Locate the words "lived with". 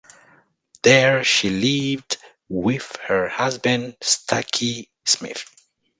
1.51-2.97